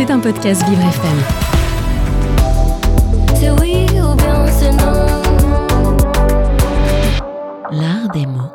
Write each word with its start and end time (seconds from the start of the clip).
C'est 0.00 0.10
un 0.10 0.18
podcast 0.18 0.66
Vivre 0.66 0.80
FM. 0.80 1.18
C'est 3.36 3.50
oui 3.50 3.84
ou 4.00 4.16
bien 4.16 4.46
c'est 4.46 4.70
non. 4.70 4.94
L'art 7.70 8.08
des 8.10 8.24
mots. 8.24 8.50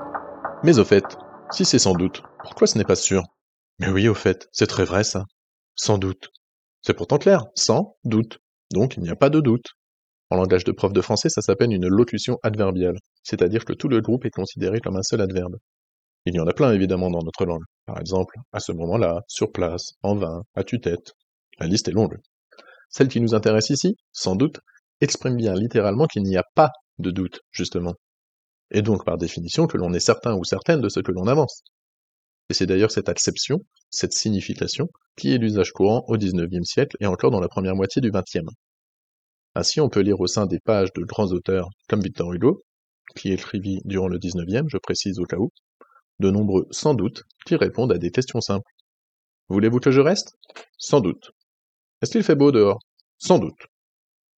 Mais 0.64 0.80
au 0.80 0.84
fait, 0.84 1.04
si 1.52 1.64
c'est 1.64 1.78
sans 1.78 1.94
doute, 1.94 2.24
pourquoi 2.42 2.66
ce 2.66 2.80
n'est 2.80 2.84
pas 2.84 2.96
sûr? 2.96 3.22
Mais 3.78 3.90
oui, 3.90 4.08
au 4.08 4.16
fait, 4.16 4.50
c'est 4.54 4.66
très 4.66 4.86
vrai 4.86 5.04
ça. 5.04 5.26
Sans 5.76 6.00
doute. 6.00 6.32
C'est 6.82 6.96
pourtant 6.96 7.20
clair, 7.20 7.44
sans 7.54 7.96
doute. 8.04 8.40
Donc 8.74 8.98
il 8.98 9.04
n'y 9.04 9.12
a 9.12 9.16
pas 9.16 9.30
de 9.30 9.40
doute. 9.40 9.68
En 10.32 10.38
langage 10.38 10.64
de 10.64 10.72
prof 10.72 10.94
de 10.94 11.02
français, 11.02 11.30
ça 11.30 11.42
s'appelle 11.42 11.72
une 11.72 11.88
locution 11.88 12.40
adverbiale, 12.42 12.98
c'est-à-dire 13.22 13.66
que 13.66 13.74
tout 13.74 13.88
le 13.88 14.02
groupe 14.02 14.26
est 14.26 14.32
considéré 14.32 14.80
comme 14.80 14.98
un 14.98 15.04
seul 15.04 15.22
adverbe. 15.22 15.58
Il 16.26 16.34
y 16.34 16.40
en 16.40 16.48
a 16.48 16.54
plein 16.54 16.74
évidemment 16.74 17.12
dans 17.12 17.22
notre 17.22 17.46
langue. 17.46 17.66
Par 17.86 18.00
exemple, 18.00 18.36
à 18.52 18.60
ce 18.60 18.72
moment-là, 18.72 19.22
sur 19.28 19.52
place, 19.52 19.92
en 20.02 20.16
vain, 20.16 20.42
à 20.56 20.64
tue-tête. 20.64 21.14
La 21.60 21.68
liste 21.68 21.88
est 21.88 21.94
longue. 21.94 22.18
Celle 22.90 23.08
qui 23.08 23.22
nous 23.22 23.34
intéresse 23.34 23.70
ici, 23.70 23.96
sans 24.12 24.36
doute, 24.36 24.60
exprime 25.02 25.36
bien 25.36 25.54
littéralement 25.54 26.06
qu'il 26.06 26.24
n'y 26.24 26.38
a 26.38 26.44
pas 26.56 26.72
de 27.00 27.12
doute, 27.12 27.42
justement. 27.52 27.96
Et 28.72 28.82
donc 28.82 29.06
par 29.06 29.18
définition 29.18 29.68
que 29.68 29.78
l'on 29.78 29.94
est 29.94 30.00
certain 30.00 30.36
ou 30.36 30.44
certaine 30.44 30.82
de 30.82 30.90
ce 30.90 31.00
que 31.00 31.12
l'on 31.12 31.28
avance. 31.28 31.64
Et 32.50 32.54
c'est 32.54 32.66
d'ailleurs 32.66 32.92
cette 32.92 33.10
acception, 33.10 33.60
cette 33.90 34.14
signification, 34.14 34.88
qui 35.18 35.34
est 35.34 35.38
l'usage 35.38 35.72
courant 35.72 36.04
au 36.08 36.18
XIXe 36.18 36.64
siècle 36.64 36.98
et 37.00 37.06
encore 37.06 37.32
dans 37.32 37.40
la 37.40 37.48
première 37.48 37.76
moitié 37.76 38.02
du 38.02 38.12
XXe. 38.12 38.52
Ainsi, 39.56 39.80
on 39.80 39.90
peut 39.90 40.02
lire 40.02 40.20
au 40.20 40.28
sein 40.28 40.46
des 40.46 40.60
pages 40.60 40.92
de 40.94 41.04
grands 41.04 41.32
auteurs 41.32 41.70
comme 41.88 42.02
Victor 42.02 42.32
Hugo, 42.34 42.64
qui 43.16 43.32
écrivit 43.32 43.80
durant 43.86 44.08
le 44.08 44.20
XIXe, 44.20 44.66
je 44.68 44.78
précise 44.78 45.20
au 45.20 45.26
cas 45.26 45.38
où, 45.38 45.52
de 46.20 46.30
nombreux 46.30 46.68
sans 46.72 46.94
doute 46.94 47.24
qui 47.46 47.56
répondent 47.56 47.92
à 47.92 47.98
des 47.98 48.12
questions 48.12 48.42
simples. 48.42 48.70
Voulez-vous 49.50 49.80
que 49.80 49.92
je 49.92 50.02
reste? 50.02 50.34
Sans 50.78 51.02
doute. 51.02 51.32
Est-ce 52.02 52.12
qu'il 52.12 52.24
fait 52.24 52.36
beau 52.36 52.52
dehors? 52.52 52.80
Sans 53.18 53.40
doute. 53.40 53.68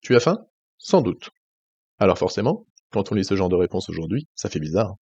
Tu 0.00 0.14
as 0.14 0.20
faim? 0.20 0.38
Sans 0.78 1.00
doute. 1.00 1.30
Alors 1.98 2.18
forcément, 2.18 2.66
quand 2.90 3.10
on 3.10 3.14
lit 3.14 3.24
ce 3.24 3.34
genre 3.36 3.48
de 3.48 3.56
réponse 3.56 3.88
aujourd'hui, 3.88 4.26
ça 4.34 4.48
fait 4.50 4.60
bizarre. 4.60 4.94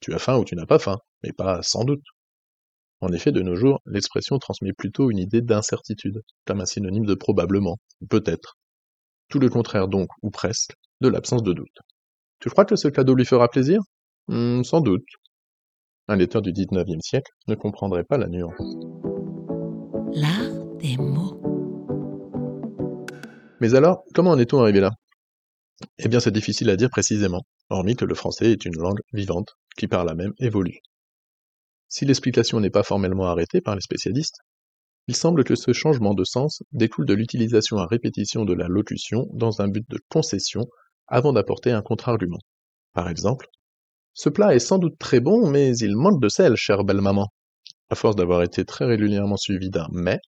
Tu 0.00 0.12
as 0.14 0.18
faim 0.18 0.36
ou 0.38 0.44
tu 0.44 0.54
n'as 0.56 0.66
pas 0.66 0.78
faim, 0.78 0.98
mais 1.22 1.32
pas 1.32 1.62
sans 1.62 1.84
doute. 1.84 2.04
En 3.00 3.08
effet, 3.12 3.30
de 3.30 3.42
nos 3.42 3.56
jours, 3.56 3.80
l'expression 3.86 4.38
transmet 4.38 4.72
plutôt 4.72 5.10
une 5.10 5.18
idée 5.18 5.42
d'incertitude, 5.42 6.22
comme 6.46 6.60
un 6.60 6.66
synonyme 6.66 7.06
de 7.06 7.14
probablement, 7.14 7.76
peut-être. 8.08 8.56
Tout 9.28 9.38
le 9.38 9.48
contraire 9.48 9.88
donc, 9.88 10.08
ou 10.22 10.30
presque, 10.30 10.72
de 11.00 11.08
l'absence 11.08 11.42
de 11.42 11.52
doute. 11.52 11.78
Tu 12.40 12.48
crois 12.50 12.64
que 12.64 12.76
ce 12.76 12.88
cadeau 12.88 13.14
lui 13.14 13.24
fera 13.24 13.48
plaisir? 13.48 13.80
Hmm, 14.28 14.62
Sans 14.62 14.80
doute. 14.80 15.06
Un 16.08 16.16
lecteur 16.16 16.40
du 16.42 16.52
XIXe 16.52 17.00
siècle 17.00 17.30
ne 17.48 17.54
comprendrait 17.54 18.04
pas 18.04 18.18
la 18.18 18.28
nuance. 18.28 18.54
L'art 20.14 20.64
des 20.78 20.96
mots. 20.96 21.40
Mais 23.60 23.74
alors, 23.74 24.04
comment 24.14 24.32
en 24.32 24.38
est-on 24.38 24.60
arrivé 24.60 24.80
là? 24.80 24.90
Eh 25.98 26.08
bien, 26.08 26.20
c'est 26.20 26.30
difficile 26.30 26.70
à 26.70 26.76
dire 26.76 26.90
précisément, 26.90 27.42
hormis 27.70 27.96
que 27.96 28.04
le 28.04 28.14
français 28.14 28.52
est 28.52 28.64
une 28.64 28.76
langue 28.76 29.00
vivante, 29.12 29.56
qui 29.76 29.88
par 29.88 30.04
là 30.04 30.14
même 30.14 30.32
évolue. 30.38 30.80
Si 31.88 32.04
l'explication 32.04 32.60
n'est 32.60 32.70
pas 32.70 32.82
formellement 32.82 33.26
arrêtée 33.26 33.60
par 33.60 33.74
les 33.74 33.80
spécialistes, 33.80 34.38
il 35.08 35.14
semble 35.14 35.44
que 35.44 35.54
ce 35.54 35.72
changement 35.72 36.14
de 36.14 36.24
sens 36.24 36.62
découle 36.72 37.06
de 37.06 37.14
l'utilisation 37.14 37.78
à 37.78 37.86
répétition 37.86 38.44
de 38.44 38.54
la 38.54 38.66
locution 38.68 39.26
dans 39.32 39.60
un 39.60 39.68
but 39.68 39.88
de 39.88 39.98
concession 40.08 40.66
avant 41.06 41.32
d'apporter 41.32 41.70
un 41.70 41.82
contre-argument. 41.82 42.40
Par 42.92 43.08
exemple, 43.08 43.46
ce 44.14 44.28
plat 44.28 44.54
est 44.54 44.58
sans 44.58 44.78
doute 44.78 44.98
très 44.98 45.20
bon, 45.20 45.48
mais 45.48 45.76
il 45.76 45.94
manque 45.96 46.20
de 46.20 46.28
sel, 46.28 46.56
chère 46.56 46.84
belle 46.84 47.00
maman. 47.00 47.28
À 47.88 47.94
force 47.94 48.16
d'avoir 48.16 48.42
été 48.42 48.64
très 48.64 48.84
régulièrement 48.84 49.36
suivi 49.36 49.70
d'un 49.70 49.86
mais, 49.92 50.18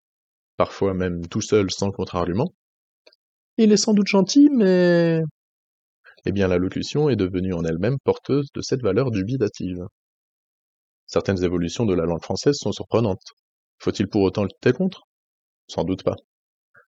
parfois 0.57 0.95
même 0.95 1.27
tout 1.27 1.41
seul 1.41 1.71
sans 1.71 1.91
contre-argument, 1.91 2.53
il 3.59 3.73
est 3.73 3.77
sans 3.77 3.95
doute 3.95 4.07
gentil, 4.07 4.49
mais... 4.53 5.21
Eh 6.25 6.33
bien, 6.33 6.49
la 6.49 6.59
locution 6.59 7.09
est 7.09 7.17
devenue 7.17 7.55
en 7.55 7.65
elle-même 7.65 7.99
porteuse 8.05 8.49
de 8.55 8.61
cette 8.61 8.83
valeur 8.83 9.11
dubitative. 9.11 9.85
Certaines 11.07 11.43
évolutions 11.43 11.87
de 11.87 11.95
la 11.95 12.05
langue 12.05 12.23
française 12.23 12.57
sont 12.57 12.73
surprenantes. 12.73 13.33
Faut-il 13.79 14.09
pour 14.09 14.23
autant 14.23 14.45
lutter 14.45 14.73
contre? 14.73 15.03
Sans 15.69 15.85
doute 15.85 16.03
pas. 16.03 16.17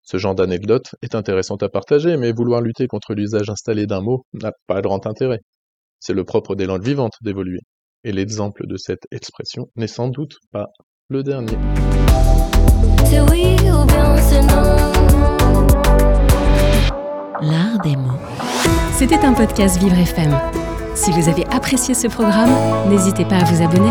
Ce 0.03 0.16
genre 0.16 0.34
d'anecdote 0.34 0.94
est 1.03 1.14
intéressant 1.14 1.56
à 1.56 1.69
partager, 1.69 2.16
mais 2.16 2.32
vouloir 2.32 2.60
lutter 2.60 2.86
contre 2.86 3.14
l'usage 3.14 3.50
installé 3.50 3.86
d'un 3.86 4.00
mot 4.00 4.25
n'a 4.32 4.53
pas 4.66 4.80
grand 4.80 5.06
intérêt. 5.06 5.41
C'est 6.00 6.14
le 6.14 6.25
propre 6.25 6.54
des 6.54 6.66
langues 6.66 6.84
vivantes 6.84 7.16
d'évoluer. 7.22 7.60
Et 8.04 8.12
l'exemple 8.12 8.66
de 8.66 8.76
cette 8.76 9.06
expression 9.10 9.70
n'est 9.76 9.86
sans 9.86 10.09
doute 10.09 10.36
pas 10.50 10.69
le 11.09 11.22
dernier. 11.22 11.56
C'était 18.92 19.24
un 19.24 19.32
podcast 19.32 19.78
Vivre 19.78 19.98
FM. 19.98 20.38
Si 20.94 21.10
vous 21.12 21.28
avez 21.28 21.46
apprécié 21.46 21.94
ce 21.94 22.08
programme, 22.08 22.50
n'hésitez 22.88 23.24
pas 23.24 23.36
à 23.36 23.44
vous 23.44 23.62
abonner. 23.62 23.91